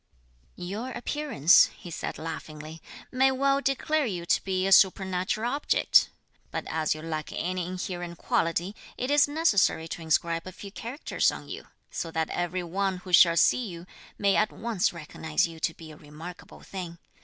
"Your 0.55 0.89
appearance," 0.89 1.67
he 1.77 1.91
said 1.91 2.17
laughingly, 2.17 2.81
"may 3.11 3.29
well 3.29 3.61
declare 3.61 4.07
you 4.07 4.25
to 4.25 4.43
be 4.43 4.65
a 4.65 4.71
supernatural 4.71 5.51
object, 5.51 6.09
but 6.49 6.63
as 6.71 6.95
you 6.95 7.03
lack 7.03 7.31
any 7.31 7.67
inherent 7.67 8.17
quality 8.17 8.75
it 8.97 9.11
is 9.11 9.27
necessary 9.27 9.87
to 9.89 10.01
inscribe 10.01 10.47
a 10.47 10.51
few 10.51 10.71
characters 10.71 11.29
on 11.29 11.49
you, 11.49 11.65
so 11.91 12.09
that 12.09 12.31
every 12.31 12.63
one 12.63 12.97
who 12.97 13.13
shall 13.13 13.37
see 13.37 13.63
you 13.67 13.85
may 14.17 14.35
at 14.35 14.51
once 14.51 14.91
recognise 14.91 15.45
you 15.47 15.59
to 15.59 15.73
be 15.75 15.91
a 15.91 15.97
remarkable 15.97 16.61
thing. 16.61 16.97